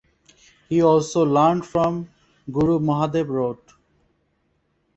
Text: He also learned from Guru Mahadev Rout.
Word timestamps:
He 0.67 0.81
also 0.81 1.23
learned 1.23 1.63
from 1.63 2.09
Guru 2.51 2.79
Mahadev 2.79 3.29
Rout. 3.29 3.73